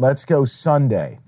[0.00, 1.18] Let's go Sunday.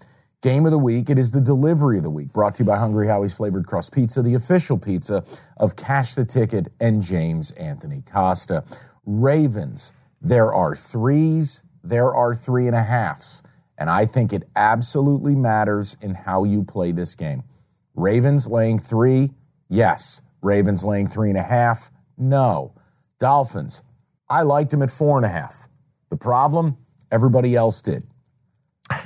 [0.40, 1.10] Game of the week.
[1.10, 3.92] It is the delivery of the week, brought to you by Hungry Howie's Flavored Crust
[3.92, 5.22] Pizza, the official pizza
[5.58, 8.64] of Cash the Ticket and James Anthony Costa.
[9.04, 13.42] Ravens, there are threes, there are three and a halves.
[13.76, 17.42] And I think it absolutely matters in how you play this game.
[17.94, 19.32] Ravens laying three,
[19.68, 20.22] yes.
[20.40, 22.72] Ravens laying three and a half, no.
[23.18, 23.82] Dolphins,
[24.30, 25.68] I liked them at four and a half.
[26.08, 26.78] The problem,
[27.10, 28.04] everybody else did.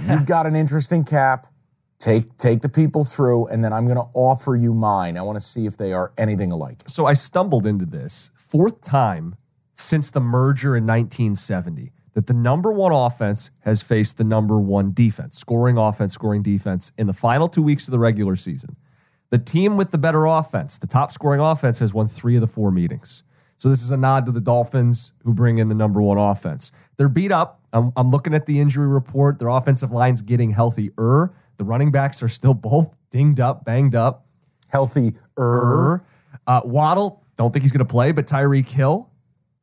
[0.09, 1.47] You've got an interesting cap.
[1.99, 5.17] Take take the people through, and then I'm going to offer you mine.
[5.17, 6.83] I want to see if they are anything alike.
[6.87, 9.37] So I stumbled into this fourth time
[9.75, 14.93] since the merger in 1970 that the number one offense has faced the number one
[14.93, 18.75] defense, scoring offense, scoring defense in the final two weeks of the regular season.
[19.31, 22.47] The team with the better offense, the top scoring offense, has won three of the
[22.47, 23.23] four meetings.
[23.59, 26.73] So this is a nod to the Dolphins who bring in the number one offense.
[26.97, 27.61] They're beat up.
[27.77, 29.39] I'm, I'm looking at the injury report.
[29.39, 31.33] Their offensive line's getting healthier.
[31.57, 34.27] The running backs are still both dinged up, banged up.
[34.69, 36.05] Healthy Er.
[36.47, 39.11] Uh, Waddle, don't think he's going to play, but Tyreek Hill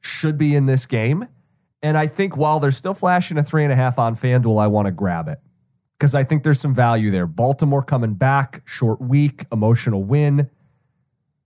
[0.01, 1.27] should be in this game.
[1.81, 4.67] And I think while they're still flashing a three and a half on FanDuel, I
[4.67, 5.39] want to grab it
[5.97, 7.27] because I think there's some value there.
[7.27, 10.49] Baltimore coming back, short week, emotional win.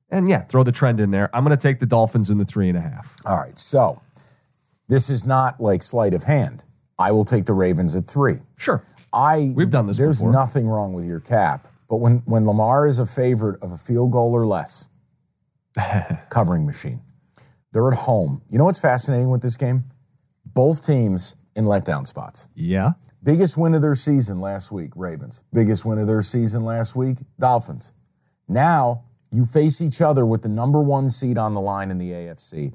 [0.10, 1.36] And yeah, throw the trend in there.
[1.36, 3.16] I'm going to take the Dolphins in the three and a half.
[3.26, 4.02] All right, so
[4.88, 6.64] this is not like sleight of hand.
[7.00, 8.40] I will take the Ravens at three.
[8.58, 8.84] Sure.
[9.14, 10.32] I We've done this There's before.
[10.32, 14.12] nothing wrong with your cap, but when when Lamar is a favorite of a field
[14.12, 14.90] goal or less,
[16.30, 17.02] covering machine.
[17.72, 18.42] They're at home.
[18.50, 19.86] You know what's fascinating with this game?
[20.46, 22.48] Both teams in letdown spots.
[22.56, 22.94] Yeah.
[23.22, 25.42] Biggest win of their season last week, Ravens.
[25.54, 27.92] Biggest win of their season last week, Dolphins.
[28.48, 32.12] Now you face each other with the number one seed on the line in the
[32.12, 32.74] AFC.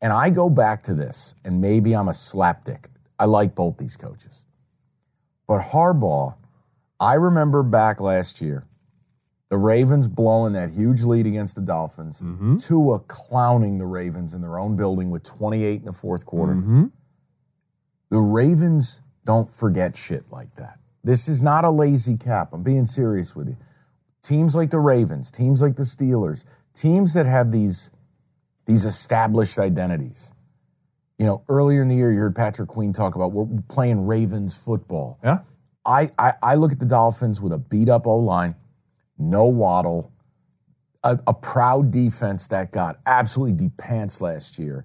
[0.00, 2.86] And I go back to this, and maybe I'm a slapdick.
[3.18, 4.46] I like both these coaches.
[5.46, 6.36] But Harbaugh,
[6.98, 8.66] I remember back last year,
[9.50, 12.56] the Ravens blowing that huge lead against the Dolphins, mm-hmm.
[12.56, 16.54] Tua clowning the Ravens in their own building with 28 in the fourth quarter.
[16.54, 16.84] Mm-hmm.
[18.10, 20.78] The Ravens don't forget shit like that.
[21.02, 22.52] This is not a lazy cap.
[22.52, 23.56] I'm being serious with you.
[24.22, 26.44] Teams like the Ravens, teams like the Steelers,
[26.74, 27.90] teams that have these
[28.66, 30.32] these established identities.
[31.18, 34.56] You know, earlier in the year, you heard Patrick Queen talk about we're playing Ravens
[34.62, 35.18] football.
[35.22, 35.40] Yeah.
[35.84, 38.54] I, I, I look at the Dolphins with a beat up O line,
[39.18, 40.12] no waddle,
[41.02, 44.84] a, a proud defense that got absolutely deep pants last year,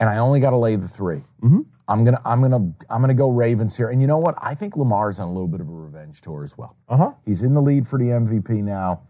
[0.00, 1.60] and I only got to lay the 3 Mm-hmm.
[1.88, 3.90] I'm gonna I'm gonna I'm gonna go Ravens here.
[3.90, 4.34] And you know what?
[4.42, 6.76] I think Lamar's on a little bit of a revenge tour as well.
[6.88, 7.12] Uh huh.
[7.24, 9.02] He's in the lead for the MVP now.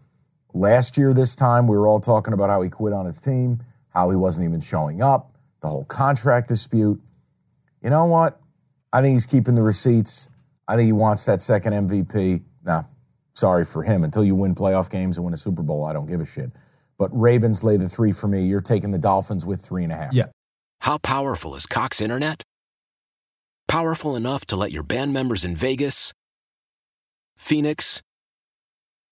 [0.53, 3.63] Last year, this time, we were all talking about how he quit on his team,
[3.97, 7.01] how he wasn't even showing up, the whole contract dispute.
[7.83, 8.39] You know what?
[8.93, 10.29] I think he's keeping the receipts.
[10.69, 12.43] I think he wants that second MVP.
[12.63, 12.89] Now,
[13.33, 14.05] sorry for him.
[14.05, 16.51] Until you win playoff games and win a Super Bowl, I don't give a shit.
[16.99, 18.43] But Ravens lay the three for me.
[18.47, 20.13] You're taking the Dolphins with three and a half.
[20.13, 20.27] Yeah.
[20.83, 22.43] How powerful is Cox Internet?
[23.67, 26.13] Powerful enough to let your band members in Vegas,
[27.37, 28.03] Phoenix,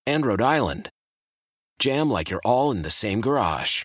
[0.06, 0.90] and Rhode Island
[1.78, 3.84] jam like you're all in the same garage.